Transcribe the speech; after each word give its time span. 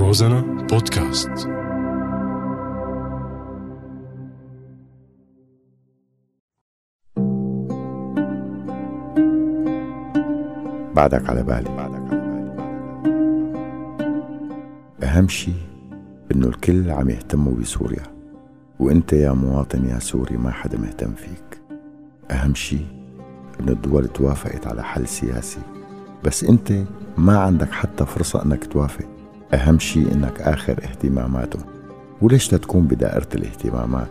روزانا 0.00 0.40
بودكاست. 0.40 1.48
بعدك 10.96 11.30
على 11.30 11.42
بالي. 11.42 11.70
أهم 15.02 15.28
شي 15.28 15.52
إنه 16.34 16.46
الكل 16.46 16.90
عم 16.90 17.10
يهتموا 17.10 17.54
بسوريا 17.54 18.02
وإنت 18.78 19.12
يا 19.12 19.32
مواطن 19.32 19.84
يا 19.84 19.98
سوري 19.98 20.36
ما 20.36 20.50
حدا 20.50 20.78
مهتم 20.78 21.14
فيك. 21.14 21.60
أهم 22.30 22.54
شي 22.54 22.80
إنه 23.60 23.72
الدول 23.72 24.08
توافقت 24.08 24.66
على 24.66 24.82
حل 24.84 25.08
سياسي 25.08 25.60
بس 26.24 26.44
أنت 26.44 26.72
ما 27.18 27.38
عندك 27.38 27.70
حتى 27.70 28.06
فرصة 28.06 28.42
إنك 28.44 28.64
توافق. 28.64 29.19
أهم 29.54 29.78
شي 29.78 30.12
إنك 30.12 30.40
آخر 30.40 30.72
اهتماماتهم 30.72 31.62
وليش 32.22 32.48
تكون 32.48 32.82
بدائرة 32.86 33.28
الاهتمامات؟ 33.34 34.10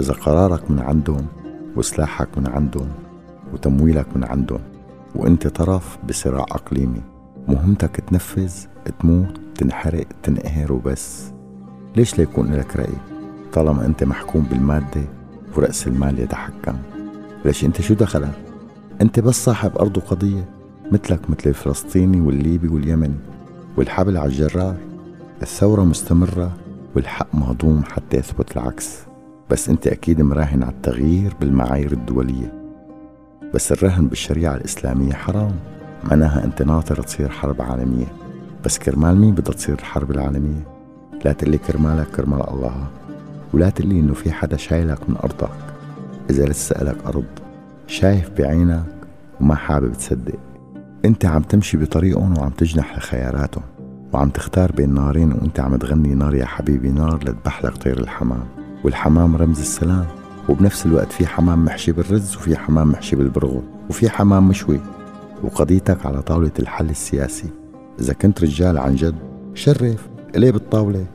إذا 0.00 0.12
قرارك 0.12 0.70
من 0.70 0.78
عندهم 0.78 1.26
وسلاحك 1.76 2.28
من 2.38 2.46
عندهم 2.46 2.88
وتمويلك 3.52 4.06
من 4.16 4.24
عندهم 4.24 4.60
وانت 5.14 5.46
طرف 5.46 5.98
بصراع 6.08 6.42
إقليمي 6.42 7.02
مهمتك 7.48 8.00
تنفذ 8.00 8.52
تموت 9.00 9.40
تنحرق 9.54 10.06
تنقهر 10.22 10.72
وبس. 10.72 11.32
ليش 11.96 12.18
ليكون 12.18 12.54
لك 12.54 12.76
رأي؟ 12.76 12.96
طالما 13.52 13.86
أنت 13.86 14.04
محكوم 14.04 14.42
بالمادة 14.50 15.02
ورأس 15.56 15.86
المال 15.86 16.18
يتحكم. 16.18 16.76
ليش 17.44 17.64
أنت 17.64 17.80
شو 17.80 17.94
دخلك؟ 17.94 18.38
أنت 19.02 19.20
بس 19.20 19.44
صاحب 19.44 19.78
أرض 19.78 19.96
وقضية 19.96 20.48
مثلك 20.92 21.30
مثل 21.30 21.48
الفلسطيني 21.50 22.20
والليبي 22.20 22.68
واليمني. 22.68 23.35
والحبل 23.76 24.16
على 24.16 24.26
الجرار 24.28 24.76
الثورة 25.42 25.82
مستمرة 25.82 26.52
والحق 26.94 27.34
مهضوم 27.34 27.82
حتى 27.84 28.16
يثبت 28.16 28.56
العكس. 28.56 28.98
بس 29.50 29.68
أنت 29.68 29.86
أكيد 29.86 30.20
مراهن 30.20 30.62
على 30.62 30.72
التغيير 30.72 31.34
بالمعايير 31.40 31.92
الدولية. 31.92 32.52
بس 33.54 33.72
الرهن 33.72 34.06
بالشريعة 34.06 34.56
الإسلامية 34.56 35.12
حرام. 35.12 35.52
معناها 36.04 36.44
أنت 36.44 36.62
ناطر 36.62 37.02
تصير 37.02 37.28
حرب 37.28 37.62
عالمية. 37.62 38.06
بس 38.64 38.78
كرمال 38.78 39.16
مين 39.16 39.34
بدها 39.34 39.54
تصير 39.54 39.74
الحرب 39.74 40.10
العالمية؟ 40.10 40.64
لا 41.24 41.32
تقلي 41.32 41.58
كرمالك 41.58 42.06
كرمال 42.06 42.48
الله. 42.48 42.86
ولا 43.54 43.70
تقلي 43.70 44.00
إنه 44.00 44.14
في 44.14 44.32
حدا 44.32 44.56
شايلك 44.56 45.10
من 45.10 45.16
أرضك. 45.16 45.56
إذا 46.30 46.46
لسه 46.46 46.84
لك 46.84 46.96
أرض 47.06 47.24
شايف 47.86 48.30
بعينك 48.38 48.84
وما 49.40 49.54
حابب 49.54 49.92
تصدق. 49.92 50.38
أنت 51.06 51.24
عم 51.24 51.42
تمشي 51.42 51.76
بطريقهم 51.76 52.38
وعم 52.38 52.50
تجنح 52.50 52.98
لخياراتهم 52.98 53.64
وعم 54.12 54.28
تختار 54.28 54.72
بين 54.72 54.94
نارين 54.94 55.32
وانت 55.32 55.60
عم 55.60 55.76
تغني 55.76 56.14
نار 56.14 56.34
يا 56.34 56.46
حبيبي 56.46 56.90
نار 56.90 57.24
لتبح 57.24 57.64
لك 57.64 57.76
طير 57.76 57.98
الحمام 57.98 58.44
والحمام 58.84 59.36
رمز 59.36 59.58
السلام 59.58 60.06
وبنفس 60.48 60.86
الوقت 60.86 61.12
في 61.12 61.26
حمام 61.26 61.64
محشي 61.64 61.92
بالرز 61.92 62.36
وفي 62.36 62.56
حمام 62.56 62.88
محشي 62.88 63.16
بالبرغل 63.16 63.62
وفي 63.90 64.10
حمام 64.10 64.48
مشوي 64.48 64.80
وقضيتك 65.42 66.06
على 66.06 66.22
طاولة 66.22 66.50
الحل 66.58 66.90
السياسي. 66.90 67.48
إذا 68.00 68.12
كنت 68.12 68.42
رجال 68.42 68.78
عن 68.78 68.94
جد 68.94 69.14
شرف 69.54 70.08
إليه 70.36 70.50
بالطاولة. 70.50 71.06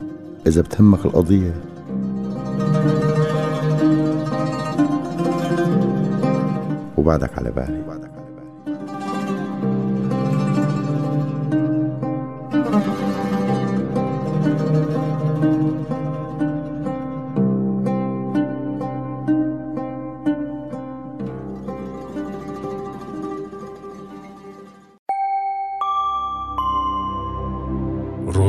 إذا 0.46 0.62
بتهمك 0.62 1.04
القضية. 1.04 1.54
وبعدك 6.96 7.38
على 7.38 7.50
بالي. 7.50 8.02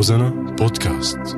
روزانا 0.03 0.29
بودكاست 0.29 1.37